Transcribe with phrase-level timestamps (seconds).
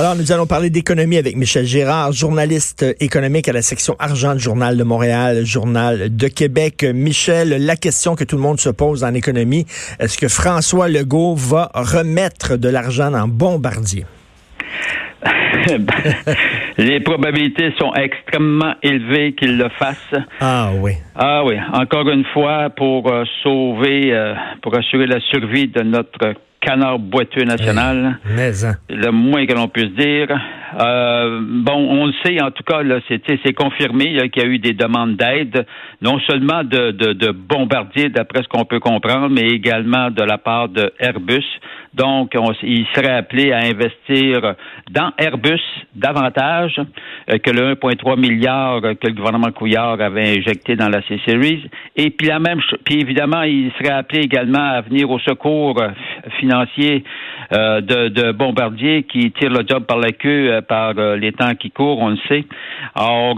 [0.00, 4.40] Alors, nous allons parler d'économie avec Michel Gérard, journaliste économique à la section argent du
[4.40, 6.84] Journal de Montréal, Journal de Québec.
[6.84, 9.66] Michel, la question que tout le monde se pose en économie,
[9.98, 14.06] est-ce que François Legault va remettre de l'argent dans Bombardier?
[16.78, 20.14] Les probabilités sont extrêmement élevées qu'il le fasse.
[20.40, 20.92] Ah oui.
[21.14, 21.56] Ah oui.
[21.74, 24.32] Encore une fois, pour euh, sauver, euh,
[24.62, 28.18] pour assurer la survie de notre canard boiteux national.
[28.24, 28.76] mais, hein.
[28.88, 30.28] Le moins que l'on puisse dire.
[30.78, 34.48] Euh, bon, on le sait, en tout cas, là, c'est, c'est confirmé qu'il y a
[34.48, 35.66] eu des demandes d'aide,
[36.00, 40.38] non seulement de, de, de bombardiers, d'après ce qu'on peut comprendre, mais également de la
[40.38, 41.44] part de Airbus.
[41.94, 44.54] Donc, on, il serait appelé à investir
[44.90, 45.60] dans Airbus
[45.94, 46.80] davantage
[47.30, 51.68] euh, que le 1,3 milliard que le gouvernement Couillard avait injecté dans la C-Series.
[51.96, 55.82] Et puis la même, puis évidemment, il serait appelé également à venir au secours
[56.38, 57.04] financier
[57.52, 61.32] euh, de, de Bombardier qui tire le job par la queue euh, par euh, les
[61.32, 62.44] temps qui courent, on le sait.
[62.94, 63.36] Alors,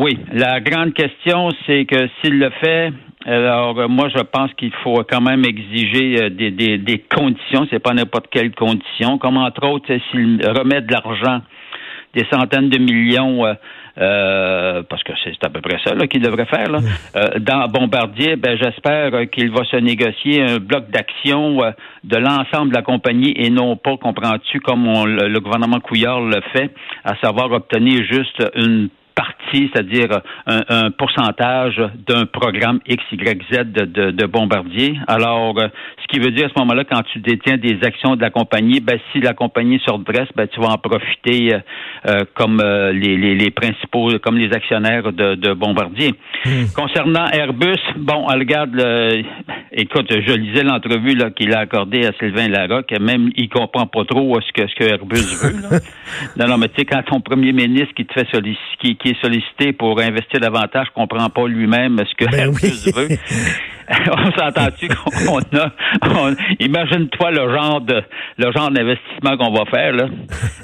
[0.00, 2.92] oui, la grande question, c'est que s'il le fait,
[3.26, 7.66] alors, moi, je pense qu'il faut quand même exiger des, des, des conditions.
[7.70, 9.18] C'est pas n'importe quelle condition.
[9.18, 11.42] Comme entre autres, s'il remet de l'argent,
[12.14, 13.44] des centaines de millions
[14.00, 16.70] euh, parce que c'est à peu près ça qu'il devrait faire.
[16.70, 16.78] Là.
[17.16, 21.70] Euh, dans Bombardier, ben, j'espère qu'il va se négocier un bloc d'action euh,
[22.04, 26.72] de l'ensemble de la compagnie et non pas, comprends-tu, comme le, gouvernement Couillard le fait,
[27.04, 28.88] à savoir obtenir juste une
[29.18, 34.94] partie, c'est-à-dire un, pourcentage d'un programme X, Y, Z de, de, Bombardier.
[35.08, 35.66] Alors, euh,
[36.02, 38.78] ce qui veut dire à ce moment-là, quand tu détiens des actions de la compagnie,
[38.78, 41.58] ben, si la compagnie se redresse, ben, tu vas en profiter euh,
[42.06, 46.14] euh, comme les, les, principaux, comme les actionnaires de, de Bombardier.
[46.44, 46.66] Hmm.
[46.76, 48.80] Concernant Airbus, bon, regarde,
[49.72, 54.38] écoute, je lisais l'entrevue qu'il a accordée à Sylvain Larocque, même il comprend pas trop
[54.40, 55.80] ce que, ce que Airbus veut.
[56.36, 59.72] non, non, mais tu sais, quand ton premier ministre qui te fait solliciter, qui, sollicité
[59.72, 63.16] pour investir davantage ne comprend pas lui-même ce que ben veut.
[64.10, 68.02] on s'entend-tu qu'on a imagine-toi le genre de
[68.36, 70.08] le genre d'investissement qu'on va faire là.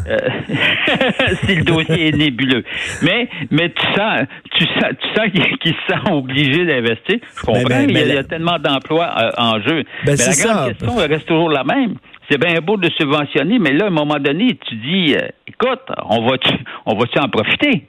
[0.08, 0.18] Euh,
[1.44, 2.64] si le dossier est nébuleux.
[3.02, 7.18] Mais mais tu sens tu sens tu sens qu'il se sent obligé d'investir.
[7.36, 9.84] Je comprends ben, ben, il, y a, tellement d'emplois euh, en jeu.
[10.06, 11.94] Mais la grande question reste toujours la même.
[12.30, 15.82] C'est bien beau de subventionner, mais là, à un moment donné, tu dis, euh, écoute,
[16.08, 16.54] on va-tu,
[16.86, 17.86] on va-tu en profiter?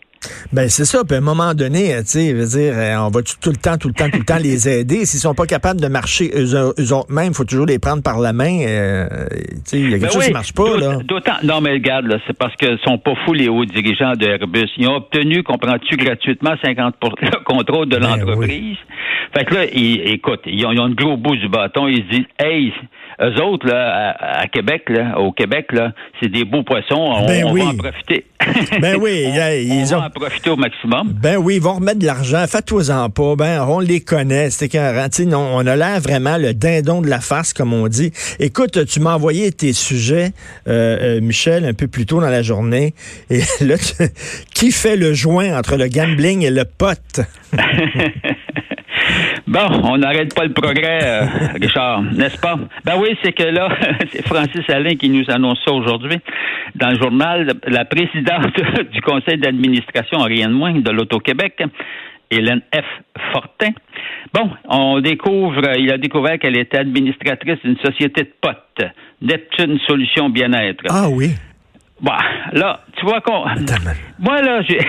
[0.53, 1.03] Ben c'est ça.
[1.03, 3.55] Puis à un moment donné, euh, tu sais, veut dire, euh, on va tout le
[3.55, 5.05] temps, tout le temps, tout le temps les aider.
[5.05, 8.19] S'ils sont pas capables de marcher eux, autres mêmes, il faut toujours les prendre par
[8.19, 8.61] la main.
[8.61, 10.97] Euh, tu sais, il y a quelque ben chose qui marche pas là.
[11.03, 14.25] D'autant, non mais regarde, là, c'est parce qu'ils sont pas fous les hauts dirigeants de
[14.25, 14.69] Airbus.
[14.77, 18.77] Ils ont obtenu, comprends-tu, gratuitement 50% le contrôle de ben l'entreprise.
[19.35, 21.87] Fait que là, ils, écoute, ils ont, ils ont le gros bout du bâton.
[21.87, 22.71] Ils se disent, hey,
[23.21, 26.95] eux autres, là, à, Québec, là, au Québec, là, c'est des beaux poissons.
[26.95, 28.25] On, ben va en profiter.
[28.79, 29.99] Ben oui, ils on ont...
[30.01, 31.11] va en profiter au maximum.
[31.13, 32.45] Ben oui, ils vont remettre de l'argent.
[32.47, 33.35] Faites-toi-en pas.
[33.35, 34.49] Ben, on les connaît.
[34.49, 34.77] C'était
[35.25, 38.11] non, on a l'air vraiment le dindon de la face, comme on dit.
[38.39, 40.31] Écoute, tu m'as envoyé tes sujets,
[40.67, 42.93] euh, euh, Michel, un peu plus tôt dans la journée.
[43.29, 43.75] Et là,
[44.53, 47.21] qui fait le joint entre le gambling et le pote?
[49.47, 51.25] Bon, on n'arrête pas le progrès, euh,
[51.61, 52.57] Richard, n'est-ce pas?
[52.83, 53.69] Ben oui, c'est que là,
[54.11, 56.17] c'est Francis Alain qui nous annonce ça aujourd'hui.
[56.73, 58.59] Dans le journal, la présidente
[58.91, 61.61] du conseil d'administration, rien de moins, de l'Auto-Québec,
[62.31, 62.85] Hélène F.
[63.31, 63.69] Fortin.
[64.33, 68.89] Bon, on découvre, il a découvert qu'elle était administratrice d'une société de potes,
[69.21, 70.85] Neptune Solutions Bien-être.
[70.89, 71.35] Ah oui.
[72.01, 72.11] Bon,
[72.51, 73.45] là, tu vois qu'on.
[74.19, 74.79] Moi, là, j'ai.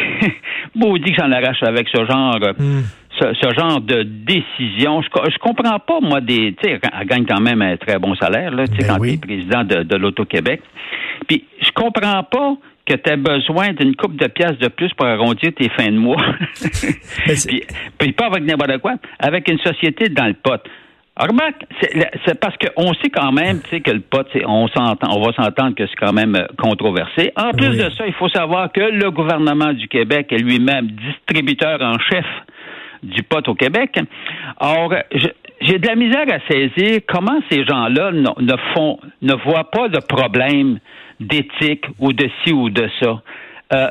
[0.75, 2.38] dit que j'en arrache avec ce genre.
[2.58, 2.82] Hmm
[3.19, 5.03] ce, genre de décision.
[5.03, 6.55] Je, je comprends pas, moi, des.
[6.61, 9.03] Tu sais, elle gagne quand même un très bon salaire, là, tu sais, ben quand
[9.03, 10.63] tu es président de, de l'Auto-Québec.
[11.27, 15.07] Puis, je comprends pas que tu as besoin d'une coupe de pièces de plus pour
[15.07, 16.23] arrondir tes fins de mois.
[17.27, 17.63] puis,
[17.99, 20.61] puis, pas avec n'importe quoi, avec une société dans le pot.
[21.19, 25.33] remarque, c'est parce qu'on sait quand même tu sais, que le pot, on on va
[25.33, 27.33] s'entendre que c'est quand même euh, controversé.
[27.37, 31.81] En plus de ça, il faut savoir que le gouvernement du Québec est lui-même distributeur
[31.83, 32.25] en chef
[33.02, 33.98] du pot au Québec.
[34.60, 34.94] Or,
[35.60, 39.98] j'ai de la misère à saisir comment ces gens-là ne, font, ne voient pas de
[39.98, 40.78] problème
[41.20, 43.22] d'éthique ou de ci ou de ça.
[43.72, 43.90] Euh,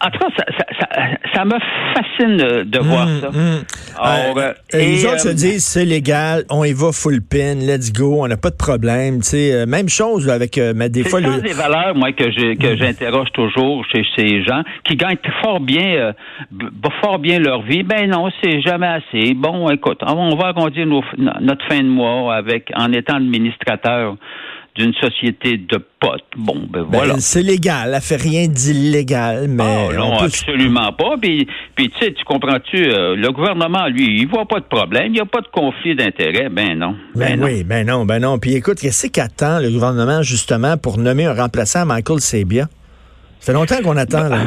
[0.00, 0.98] en tout cas, ça, ça, ça,
[1.44, 1.58] me
[1.94, 3.30] fascine de voir mmh, ça.
[3.30, 3.64] Mmh.
[3.98, 8.22] Alors, euh, les autres se disent c'est légal, on y va full pin, let's go,
[8.22, 9.22] on n'a pas de problème.
[9.22, 11.40] sais, même chose avec mais des fois le...
[11.40, 12.76] des valeurs moi que mmh.
[12.78, 16.12] j'interroge toujours chez ces gens qui gagnent fort bien
[17.02, 17.82] fort bien leur vie.
[17.82, 19.34] Ben non, c'est jamais assez.
[19.34, 24.16] Bon, écoute, on va agrandir notre fin de mois avec en étant administrateur
[24.76, 26.24] d'une société de potes.
[26.36, 27.14] Bon, ben, ben voilà.
[27.18, 29.88] c'est légal, elle fait rien d'illégal, mais.
[29.90, 31.16] Ah, non, absolument pas.
[31.20, 35.06] Puis, puis tu sais, tu comprends-tu, euh, le gouvernement, lui, il voit pas de problème,
[35.06, 36.48] il n'y a pas de conflit d'intérêt.
[36.50, 36.94] Ben non.
[37.14, 38.38] Ben, ben oui, ben non, ben non.
[38.38, 42.68] Puis écoute, qu'est-ce qu'attend le gouvernement, justement, pour nommer un remplaçant à Michael Sebia?
[43.40, 44.38] Ça fait longtemps qu'on attend, là.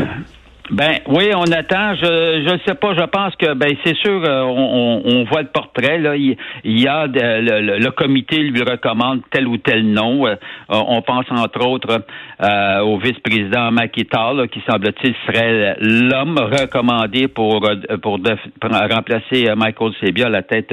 [0.72, 1.96] Ben oui, on attend.
[1.96, 2.94] Je je sais pas.
[2.94, 4.24] Je pense que ben c'est sûr.
[4.24, 6.16] Euh, on, on, voit le portrait là.
[6.16, 10.28] Il, y a le, comité lui recommande tel ou tel nom.
[10.28, 10.36] Euh,
[10.70, 12.04] on pense entre autres
[12.42, 17.68] euh, au vice-président Makita, qui semble-t-il serait l'homme recommandé pour
[18.04, 18.20] pour,
[18.62, 20.70] remplacer Michael Sebia à la tête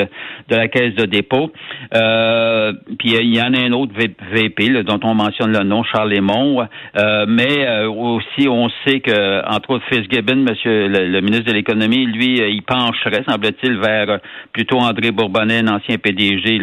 [0.48, 1.50] de la caisse de dépôt.
[2.98, 6.66] puis il y en a un autre VP dont on mentionne le nom, Charles Lemont.
[7.28, 12.48] mais aussi on sait que entre autres Fitzgibbon, monsieur le, ministre de l'économie, lui, euh,
[12.48, 14.18] il pencherait, semble-t-il, vers euh,
[14.52, 16.60] plutôt André Bourbonnais, un ancien PDG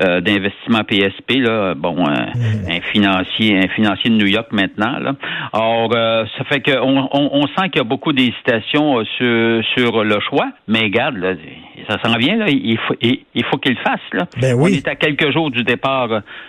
[0.00, 2.70] euh, d'investissement PSP, là, bon, mm.
[2.70, 4.98] un, financier, un financier de New York maintenant.
[4.98, 5.14] Là.
[5.52, 10.50] Or, ça fait qu'on on, sent qu'il y a beaucoup d'hésitations sur, sur le choix,
[10.68, 11.34] mais regarde, là,
[11.88, 14.00] ça s'en vient, là, il faut il, faut qu'il le fasse.
[14.12, 14.26] Là.
[14.40, 14.72] Ben oui.
[14.72, 16.08] On est à quelques jours du départ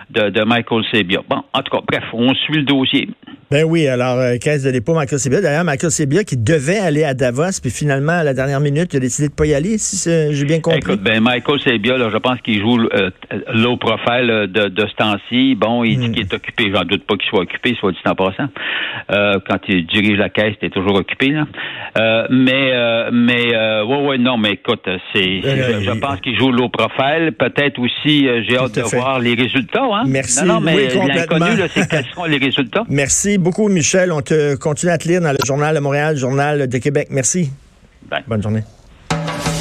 [0.10, 1.21] de, de Michael Sebia.
[1.27, 3.10] Bon, en tout cas, bref, on suit le dossier.
[3.50, 5.42] Ben oui, alors, caisse de dépôt, Michael Sebia.
[5.42, 8.98] D'ailleurs, Michael Sebia qui devait aller à Davos, puis finalement, à la dernière minute, il
[8.98, 10.80] a décidé de pas y aller, si j'ai bien compris.
[10.80, 13.10] Écoute, ben Michael Sebia, là, je pense qu'il joue euh,
[13.54, 15.56] low profile de, de ce temps-ci.
[15.56, 16.12] Bon, il dit hmm.
[16.12, 16.72] qu'il est occupé.
[16.74, 18.48] J'en doute pas qu'il soit occupé, soit dit en passant.
[19.12, 21.30] Euh, quand il dirige la caisse, il est toujours occupé.
[21.30, 21.46] Là.
[21.98, 26.52] Euh, mais, euh, mais, euh, ouais, ouais, non, mais écoute, c'est, je, pense qu'il joue
[26.52, 27.34] low profile.
[27.38, 29.84] Peut-être aussi, j'ai hâte de voir les résultats.
[29.84, 30.04] Hein?
[30.08, 30.44] Merci.
[30.44, 32.84] Non, non mais l'inconnu, c'est quels seront les résultats.
[32.90, 34.12] Merci beaucoup, Michel.
[34.12, 37.07] On te continue à te lire dans le journal de Montréal, Journal de Québec.
[37.12, 37.51] Merci.
[38.28, 38.63] Bonne journée.